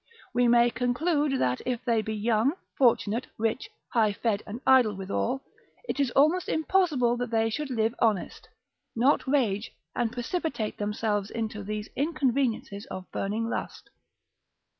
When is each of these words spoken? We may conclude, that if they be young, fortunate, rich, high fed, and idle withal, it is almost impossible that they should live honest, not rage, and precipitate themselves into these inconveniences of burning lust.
We 0.33 0.47
may 0.47 0.71
conclude, 0.71 1.39
that 1.39 1.61
if 1.63 1.85
they 1.85 2.01
be 2.01 2.15
young, 2.15 2.53
fortunate, 2.75 3.27
rich, 3.37 3.69
high 3.93 4.13
fed, 4.13 4.41
and 4.47 4.59
idle 4.65 4.95
withal, 4.95 5.43
it 5.87 5.99
is 5.99 6.09
almost 6.15 6.49
impossible 6.49 7.15
that 7.17 7.29
they 7.29 7.51
should 7.51 7.69
live 7.69 7.93
honest, 7.99 8.49
not 8.95 9.27
rage, 9.27 9.71
and 9.95 10.11
precipitate 10.11 10.79
themselves 10.79 11.29
into 11.29 11.63
these 11.63 11.87
inconveniences 11.95 12.87
of 12.87 13.11
burning 13.11 13.47
lust. 13.47 13.91